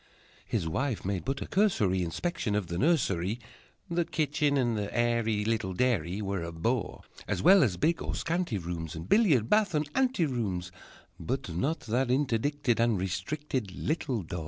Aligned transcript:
His 0.47 0.67
wife 0.67 1.05
made 1.05 1.25
but 1.25 1.43
a 1.43 1.45
cursory 1.45 2.01
Inspection 2.01 2.55
of 2.55 2.65
the 2.65 2.79
nursery; 2.79 3.39
The 3.87 4.03
kitchen 4.03 4.57
and 4.57 4.75
the 4.75 4.91
airy 4.97 5.45
Little 5.45 5.75
dairy 5.75 6.23
Were 6.23 6.41
a 6.41 6.51
bore, 6.51 7.03
As 7.27 7.43
well 7.43 7.61
as 7.61 7.77
big 7.77 8.01
or 8.01 8.15
scanty 8.15 8.57
rooms, 8.57 8.95
And 8.95 9.07
billiard, 9.07 9.47
bath, 9.47 9.75
and 9.75 9.87
ante 9.93 10.25
rooms, 10.25 10.71
But 11.19 11.49
not 11.55 11.81
that 11.81 12.09
interdicted 12.09 12.79
And 12.79 12.97
restricted 12.99 13.75
Little 13.75 14.23
door! 14.23 14.39